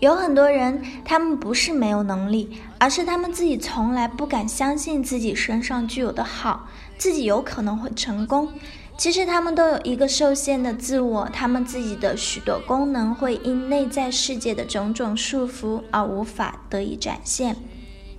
[0.00, 8.52] 有很多人，他们不是没有能力，而是他们自己从来不敢相信自己身上具有的好，自己有可能会成功。
[8.96, 17.56] 其实他们都有一个受限的自我，他们自己的许多功能会因内在世界的种种束缚而无法得以展现。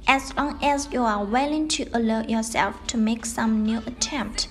[0.05, 4.45] As long as you are willing to allow yourself to make some new attempt,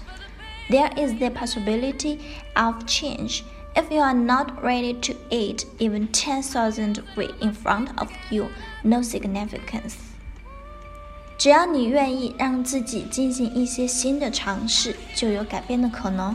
[0.71, 2.19] there is the possibility
[2.55, 3.43] of change.
[3.79, 8.49] If you are not ready to eat even 10,000 feet in front of you,
[8.83, 9.95] no significance.
[11.39, 16.35] 只要你愿意让自己进行一些新的尝试，就有改变的可能。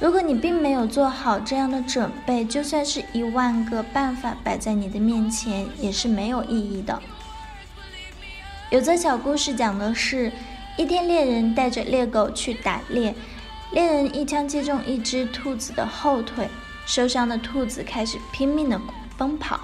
[0.00, 7.02] 如果你并没有做好这样的准备，就算是一万个办法摆在你的面前，也是没有意义的。
[8.70, 10.32] 有则小故事讲的是，
[10.78, 13.14] 一天猎人带着猎狗去打猎，
[13.72, 16.48] 猎人一枪击中一只兔子的后腿。
[16.88, 18.80] 受伤的兔子开始拼命地
[19.18, 19.60] 奔跑，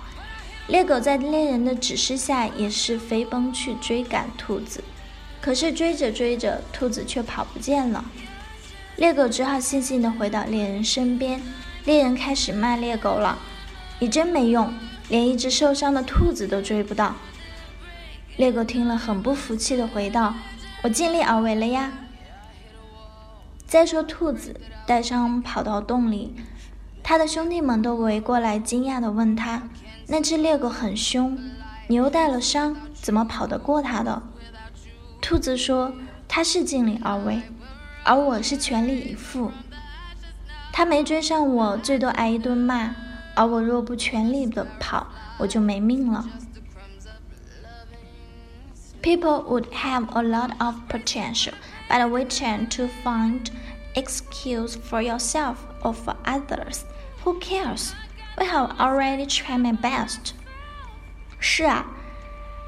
[0.68, 4.84] 猎狗在猎人的指示下也是飞奔去追赶兔子。
[5.40, 8.04] 可是追着追着，兔子却跑不见了。
[8.96, 11.40] 猎狗只好悻悻地回到猎人身边。
[11.86, 13.38] 猎人开始骂猎狗了
[13.98, 14.74] ：“你真没用，
[15.08, 17.16] 连一只受伤的兔子都追不到。”
[18.36, 20.34] 猎狗听了很不服气地回道
[20.84, 21.90] ：“我尽力而为了呀。”
[23.66, 26.34] 再说兔子带伤跑到洞里。
[27.04, 29.62] 他的兄弟们都围过来，惊讶地问他
[30.08, 31.38] ：“那只猎狗很凶，
[31.86, 34.22] 你又带了伤，怎么跑得过它的？”
[35.20, 35.92] 兔子说
[36.26, 37.42] ：“他是尽力而为，
[38.04, 39.52] 而我是全力以赴。
[40.72, 42.94] 他没追上我，最多挨一顿骂；
[43.34, 45.06] 而我若不全力的跑，
[45.36, 46.24] 我就没命了。”
[49.02, 51.52] People would have a lot of potential,
[51.90, 53.48] but we tend to find
[53.94, 56.84] excuse for yourself Of others,
[57.24, 57.92] Who cares?
[58.38, 60.32] We have already tried my best.
[61.38, 61.86] 是啊，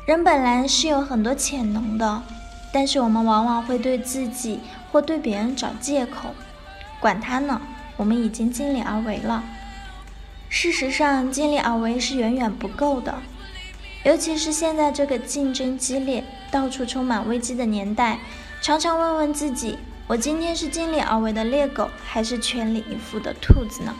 [0.07, 2.23] 人本来是有很多潜能的，
[2.73, 4.61] 但是我们往往会对自己
[4.93, 6.35] 或对别人找借口。
[7.01, 7.61] 管他呢，
[7.97, 9.43] 我们已经尽力而为了。
[10.49, 13.15] 事实上，尽力而为是远远不够的，
[14.05, 18.19] 尤其是现在这个竞争激烈、到处充满危机的年代，
[18.63, 19.79] 常常问问自己：
[20.09, 23.93] 我今天是尽力而为的猎狗，还是全力以赴的兔子呢？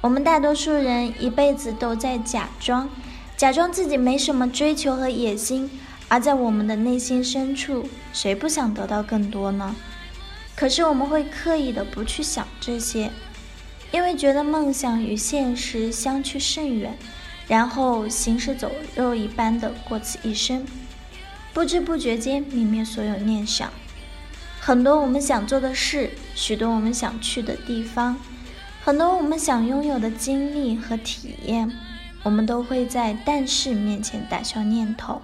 [0.00, 2.88] 我们大多数人一辈子都在假装，
[3.36, 5.68] 假装自己没什么追求和野心，
[6.06, 9.74] 而在我们的内心深处，谁不想得到更多呢？
[10.54, 13.10] 可是我们会刻意的不去想这些，
[13.90, 16.96] 因为觉得梦想与现实相去甚远，
[17.48, 20.64] 然后行尸走肉一般的过此一生，
[21.52, 23.70] 不知不觉间泯灭所有念想。
[24.60, 28.16] 很多我们想做的事，许多我们想去的地方。
[28.82, 31.70] 很多我们想拥有的经历和体验，
[32.22, 35.22] 我们都会在“但是”面前打消念头。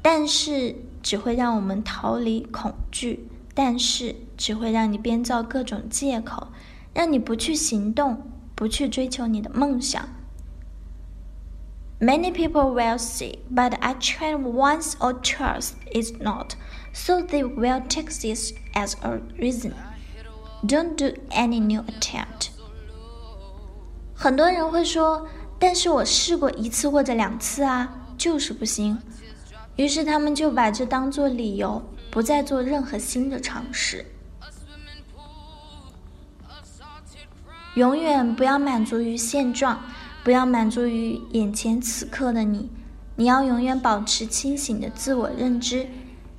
[0.00, 6.48] 但是只会让我们逃离恐惧，但是只会让你编造各种借口，
[6.92, 8.22] 让你不去行动，
[8.54, 10.08] 不去追求你的梦想。
[12.01, 16.51] Many people will say, "But I tried once or twice, it's not,"
[16.93, 19.73] so they will take this as a reason.
[20.63, 22.49] Don't do any new attempt。
[24.13, 25.27] 很多人会说，
[25.59, 28.99] 但是我试过一次或者两次啊，就是不行。
[29.75, 34.05] 于是他们就把这当做理由，不再做任何新的尝试。
[37.75, 39.79] 永远不要满足于现状，
[40.24, 42.70] 不要满足于眼前此刻的你。
[43.16, 45.86] 你要永远保持清醒的自我认知，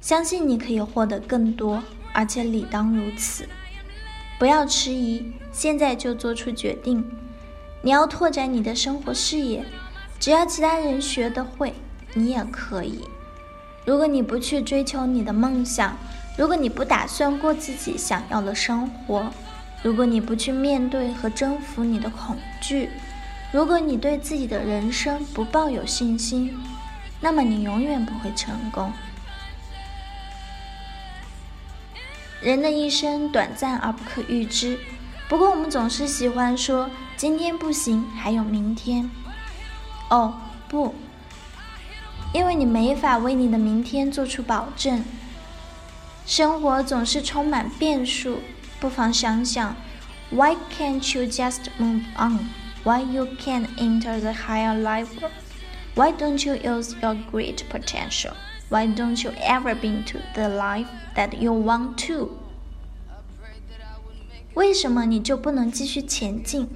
[0.02, 1.84] 相信你可以获得更多，
[2.14, 3.48] 而且理当如此。
[4.40, 7.06] 不要迟疑，现在就做出决定。
[7.82, 9.64] 你要拓展你的生活视野，
[10.20, 11.74] 只要其他人学得会，
[12.14, 13.02] 你也可以。
[13.86, 15.96] 如果你不去追求你的梦想，
[16.38, 19.32] 如果你不打算过自己想要的生活，
[19.84, 22.90] 如果你不去面对和征服你的恐惧，
[23.54, 26.60] 如果你对自己的人生不抱有信心，
[27.22, 28.92] 那么你永远不会成功。
[32.42, 34.80] 人的一生短暂而不可预知，
[35.30, 39.08] 不过我们总是喜欢说今天不行，还有明天。
[40.10, 40.34] 哦，
[40.68, 40.96] 不，
[42.34, 45.06] 因为你没法为你的明天做出保证。
[46.26, 48.40] 生活总是充满变数，
[48.80, 49.76] 不妨想想
[50.32, 52.50] ，Why can't you just move on?
[52.84, 55.30] Why you can't enter the higher level?
[55.96, 58.34] Why don't you use your great potential?
[58.70, 62.32] Why don't you ever been to the life that you want to?
[64.56, 66.68] 为什么你就不能继续前进？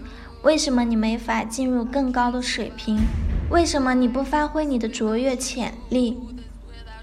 [0.43, 3.01] 为什么你没法进入更高的水平？
[3.49, 6.17] 为什么你不发挥你的卓越潜力？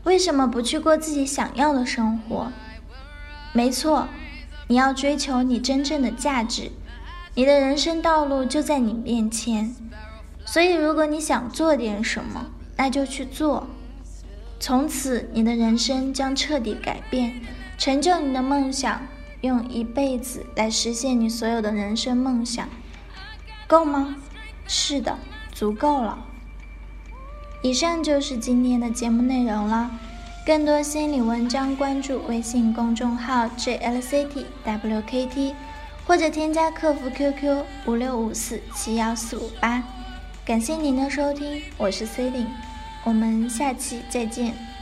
[0.04, 2.50] 为什么不去过自己想要的生活？
[3.52, 4.08] 没错，
[4.68, 6.70] 你要追求你真正的价值，
[7.34, 9.74] 你的人生道路就在你面前。
[10.44, 12.46] 所以，如果你想做点什么，
[12.76, 13.66] 那就去做。
[14.60, 17.40] 从此，你的人生将彻底改变，
[17.76, 19.02] 成就你的梦想，
[19.40, 22.68] 用一辈子来实现你所有的人生梦想，
[23.66, 24.16] 够吗？
[24.66, 25.18] 是的，
[25.52, 26.24] 足够了。
[27.62, 29.90] 以上就是今天的节目内容了。
[30.46, 35.54] 更多心理文章，关注微信公众号 jlctwkt，
[36.06, 39.82] 或者添加客服 QQ 五六五四七幺四五八。
[40.44, 42.46] 感谢您的收听，我是 C 琳，
[43.04, 44.73] 我们下期再见。